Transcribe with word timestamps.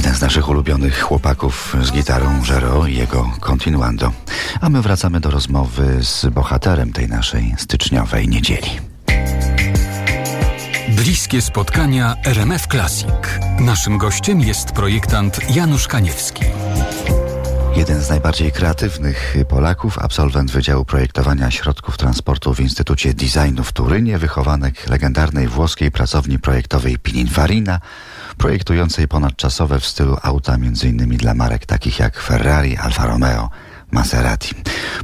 z 0.00 0.20
naszych 0.20 0.48
ulubionych 0.48 1.00
chłopaków 1.00 1.76
z 1.82 1.92
gitarą 1.92 2.44
Żero 2.44 2.86
i 2.86 2.96
jego 2.96 3.30
Continuando. 3.40 4.12
A 4.60 4.68
my 4.68 4.82
wracamy 4.82 5.20
do 5.20 5.30
rozmowy 5.30 5.98
z 6.02 6.26
bohaterem 6.26 6.92
tej 6.92 7.08
naszej 7.08 7.54
styczniowej 7.58 8.28
niedzieli. 8.28 8.70
Bliskie 10.88 11.42
spotkania 11.42 12.14
RMF 12.24 12.66
Classic. 12.66 13.08
Naszym 13.60 13.98
gościem 13.98 14.40
jest 14.40 14.72
projektant 14.72 15.54
Janusz 15.56 15.88
Kaniewski. 15.88 16.44
Jeden 17.76 18.02
z 18.02 18.08
najbardziej 18.08 18.52
kreatywnych 18.52 19.36
Polaków, 19.48 19.98
absolwent 19.98 20.50
Wydziału 20.50 20.84
Projektowania 20.84 21.50
Środków 21.50 21.98
Transportu 21.98 22.54
w 22.54 22.60
Instytucie 22.60 23.14
Designu 23.14 23.64
w 23.64 23.72
Turynie, 23.72 24.18
wychowanek 24.18 24.88
legendarnej 24.88 25.48
włoskiej 25.48 25.90
pracowni 25.90 26.38
projektowej 26.38 26.98
Pininfarina, 26.98 27.80
projektującej 28.38 29.08
ponadczasowe 29.08 29.80
w 29.80 29.86
stylu 29.86 30.16
auta 30.22 30.54
m.in. 30.54 31.16
dla 31.16 31.34
marek 31.34 31.66
takich 31.66 31.98
jak 31.98 32.20
Ferrari, 32.20 32.76
Alfa 32.76 33.06
Romeo, 33.06 33.50
Maserati. 33.90 34.54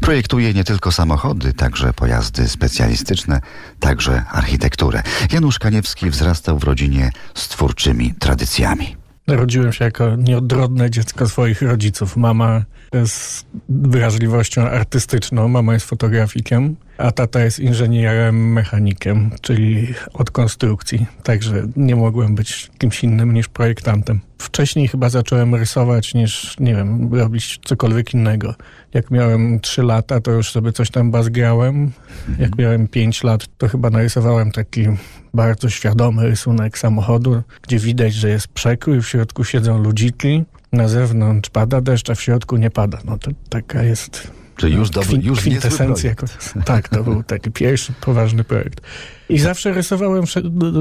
Projektuje 0.00 0.54
nie 0.54 0.64
tylko 0.64 0.92
samochody, 0.92 1.52
także 1.52 1.92
pojazdy 1.92 2.48
specjalistyczne, 2.48 3.40
także 3.80 4.24
architekturę. 4.30 5.02
Janusz 5.32 5.58
Kaniewski 5.58 6.10
wzrastał 6.10 6.58
w 6.58 6.64
rodzinie 6.64 7.10
z 7.34 7.48
twórczymi 7.48 8.14
tradycjami. 8.14 9.05
Narodziłem 9.26 9.72
się 9.72 9.84
jako 9.84 10.16
nieodrodne 10.16 10.90
dziecko 10.90 11.28
swoich 11.28 11.62
rodziców. 11.62 12.16
Mama 12.16 12.64
z 13.06 13.44
wrażliwością 13.68 14.62
artystyczną, 14.62 15.48
mama 15.48 15.74
jest 15.74 15.86
fotografikiem, 15.86 16.76
a 16.98 17.10
tata 17.10 17.44
jest 17.44 17.58
inżynierem 17.58 18.52
mechanikiem, 18.52 19.30
czyli 19.40 19.94
od 20.14 20.30
konstrukcji. 20.30 21.06
Także 21.22 21.66
nie 21.76 21.96
mogłem 21.96 22.34
być 22.34 22.70
kimś 22.78 23.04
innym 23.04 23.34
niż 23.34 23.48
projektantem. 23.48 24.20
Wcześniej 24.38 24.88
chyba 24.88 25.08
zacząłem 25.08 25.54
rysować 25.54 26.14
niż, 26.14 26.56
nie 26.60 26.74
wiem, 26.74 27.14
robić 27.14 27.60
cokolwiek 27.64 28.14
innego. 28.14 28.54
Jak 28.94 29.10
miałem 29.10 29.60
3 29.60 29.82
lata, 29.82 30.20
to 30.20 30.30
już 30.30 30.50
sobie 30.50 30.72
coś 30.72 30.90
tam 30.90 31.10
bazgrałem. 31.10 31.92
Jak 32.38 32.58
miałem 32.58 32.88
5 32.88 33.24
lat, 33.24 33.46
to 33.58 33.68
chyba 33.68 33.90
narysowałem 33.90 34.52
taki 34.52 34.86
bardzo 35.34 35.70
świadomy 35.70 36.28
rysunek 36.28 36.78
samochodu, 36.78 37.42
gdzie 37.62 37.78
widać, 37.78 38.14
że 38.14 38.28
jest 38.28 38.48
przekrój, 38.48 39.02
w 39.02 39.08
środku 39.08 39.44
siedzą 39.44 39.78
ludziki, 39.78 40.44
na 40.72 40.88
zewnątrz 40.88 41.50
pada 41.50 41.80
deszcz, 41.80 42.10
a 42.10 42.14
w 42.14 42.22
środku 42.22 42.56
nie 42.56 42.70
pada. 42.70 42.98
No 43.04 43.18
to 43.18 43.30
taka 43.48 43.82
jest 43.82 44.30
Czyli 44.56 44.74
już, 44.74 44.90
dobry, 44.90 45.08
kwin, 45.08 45.22
już 45.22 45.40
kwintesencja. 45.40 46.14
Tak, 46.64 46.88
to 46.88 47.04
był 47.04 47.22
taki 47.22 47.50
pierwszy 47.50 47.92
poważny 48.00 48.44
projekt. 48.44 48.80
I 49.28 49.38
zawsze 49.38 49.72
rysowałem 49.72 50.24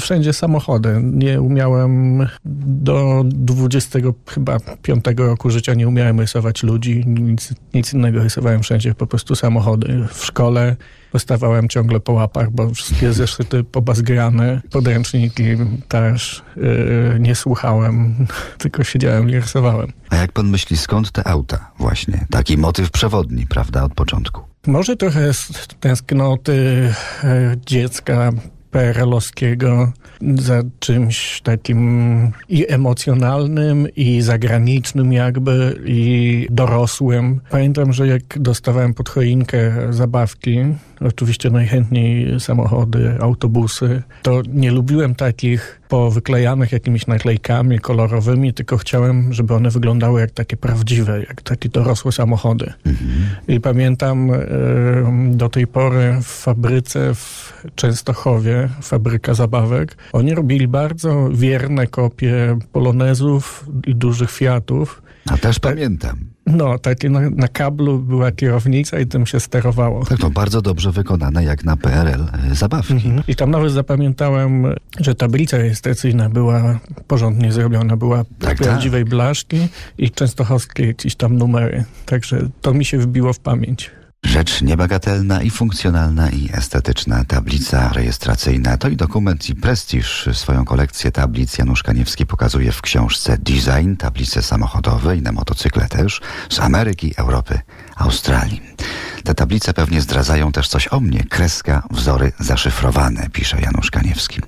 wszędzie 0.00 0.32
samochody. 0.32 1.00
Nie 1.02 1.40
umiałem 1.40 2.26
do 2.44 3.22
20 3.26 3.98
chyba 4.26 4.58
5 4.82 5.04
roku 5.16 5.50
życia 5.50 5.74
nie 5.74 5.88
umiałem 5.88 6.20
rysować 6.20 6.62
ludzi. 6.62 7.04
Nic, 7.06 7.54
nic 7.74 7.94
innego 7.94 8.22
rysowałem 8.22 8.62
wszędzie, 8.62 8.94
po 8.94 9.06
prostu 9.06 9.34
samochody. 9.34 10.06
W 10.12 10.24
szkole 10.24 10.76
dostawałem 11.12 11.68
ciągle 11.68 12.00
po 12.00 12.12
łapach, 12.12 12.50
bo 12.50 12.74
wszystkie 12.74 13.12
zeszyty 13.12 13.64
pobazgrane, 13.64 14.60
podręczniki 14.70 15.44
też 15.88 16.42
yy, 16.56 17.16
nie 17.20 17.34
słuchałem, 17.34 18.14
tylko 18.58 18.84
siedziałem 18.84 19.30
i 19.30 19.34
rysowałem. 19.34 19.92
A 20.10 20.16
jak 20.16 20.32
pan 20.32 20.48
myśli, 20.48 20.76
skąd 20.76 21.12
te 21.12 21.28
auta 21.28 21.70
właśnie? 21.78 22.26
Taki 22.30 22.58
motyw 22.58 22.90
przewodni, 22.90 23.46
prawda, 23.46 23.84
od 23.84 23.94
początku? 23.94 24.49
Może 24.66 24.96
trochę 24.96 25.34
z 25.34 25.52
tęsknoty 25.80 26.92
e, 27.24 27.56
dziecka 27.66 28.32
PRL-owskiego 28.70 29.92
za 30.34 30.62
czymś 30.78 31.40
takim 31.40 32.32
i 32.48 32.72
emocjonalnym, 32.72 33.86
i 33.96 34.20
zagranicznym 34.22 35.12
jakby, 35.12 35.80
i 35.86 36.46
dorosłym. 36.50 37.40
Pamiętam, 37.50 37.92
że 37.92 38.06
jak 38.06 38.22
dostawałem 38.38 38.94
pod 38.94 39.08
choinkę 39.08 39.72
zabawki, 39.90 40.58
oczywiście 41.00 41.50
najchętniej 41.50 42.40
samochody, 42.40 43.16
autobusy, 43.20 44.02
to 44.22 44.42
nie 44.48 44.70
lubiłem 44.70 45.14
takich 45.14 45.80
powyklejanych 45.88 46.72
jakimiś 46.72 47.06
naklejkami 47.06 47.78
kolorowymi, 47.78 48.54
tylko 48.54 48.76
chciałem, 48.76 49.32
żeby 49.32 49.54
one 49.54 49.70
wyglądały 49.70 50.20
jak 50.20 50.30
takie 50.30 50.56
prawdziwe, 50.56 51.20
jak 51.20 51.42
takie 51.42 51.68
dorosłe 51.68 52.12
samochody. 52.12 52.72
Mhm. 52.86 53.10
I 53.48 53.60
pamiętam 53.60 54.30
do 55.30 55.48
tej 55.48 55.66
pory 55.66 56.16
w 56.22 56.26
fabryce 56.26 57.14
w 57.14 57.52
Częstochowie, 57.74 58.59
fabryka 58.82 59.34
zabawek, 59.34 59.96
oni 60.12 60.34
robili 60.34 60.68
bardzo 60.68 61.28
wierne 61.32 61.86
kopie 61.86 62.58
polonezów 62.72 63.66
i 63.86 63.94
dużych 63.94 64.30
Fiatów. 64.30 65.02
A 65.30 65.36
też 65.36 65.58
pamiętam. 65.58 66.30
No, 66.46 66.78
takie 66.78 67.10
na, 67.10 67.30
na, 67.30 67.48
kablu 67.48 67.98
była 67.98 68.32
kierownica 68.32 69.00
i 69.00 69.06
tym 69.06 69.26
się 69.26 69.40
sterowało. 69.40 70.04
Tak, 70.04 70.18
to 70.18 70.30
bardzo 70.30 70.62
dobrze 70.62 70.92
wykonane 70.92 71.44
jak 71.44 71.64
na 71.64 71.76
PRL 71.76 72.24
e, 72.50 72.54
zabawki. 72.54 72.92
Mhm. 72.92 73.22
I 73.28 73.34
tam 73.34 73.50
nawet 73.50 73.72
zapamiętałem, 73.72 74.66
że 75.00 75.14
tablica 75.14 75.58
rejestracyjna 75.58 76.30
była 76.30 76.78
porządnie 77.06 77.52
zrobiona, 77.52 77.96
była 77.96 78.24
tak, 78.38 78.58
prawdziwej 78.58 79.02
tak. 79.02 79.10
blaszki 79.10 79.68
i 79.98 80.10
częstochowskie 80.10 80.86
jakieś 80.86 81.16
tam 81.16 81.36
numery. 81.36 81.84
Także 82.06 82.48
to 82.60 82.74
mi 82.74 82.84
się 82.84 82.98
wbiło 82.98 83.32
w 83.32 83.38
pamięć. 83.38 83.90
Rzecz 84.24 84.62
niebagatelna 84.62 85.42
i 85.42 85.50
funkcjonalna 85.50 86.30
i 86.30 86.50
estetyczna 86.52 87.24
tablica 87.24 87.88
rejestracyjna. 87.88 88.76
To 88.76 88.88
i 88.88 88.96
dokument 88.96 89.48
i 89.48 89.54
prestiż. 89.54 90.28
Swoją 90.32 90.64
kolekcję 90.64 91.12
tablic 91.12 91.58
Janusz 91.58 91.82
Kaniewski 91.82 92.26
pokazuje 92.26 92.72
w 92.72 92.82
książce 92.82 93.38
Design, 93.38 93.94
tablice 93.96 94.42
samochodowe 94.42 95.16
i 95.16 95.22
na 95.22 95.32
motocykle 95.32 95.88
też, 95.88 96.20
z 96.50 96.60
Ameryki, 96.60 97.14
Europy, 97.16 97.60
Australii. 97.96 98.62
Te 99.24 99.34
tablice 99.34 99.74
pewnie 99.74 100.00
zdradzają 100.00 100.52
też 100.52 100.68
coś 100.68 100.88
o 100.88 101.00
mnie. 101.00 101.24
Kreska, 101.24 101.82
wzory 101.90 102.32
zaszyfrowane, 102.38 103.28
pisze 103.32 103.60
Janusz 103.60 103.90
Kaniewski. 103.90 104.40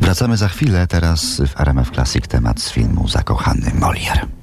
Wracamy 0.00 0.36
za 0.36 0.48
chwilę, 0.48 0.86
teraz 0.86 1.42
w 1.54 1.60
RMF 1.60 1.90
Classic 1.90 2.28
temat 2.28 2.60
z 2.60 2.70
filmu 2.70 3.08
Zakochany 3.08 3.70
Molière. 3.80 4.37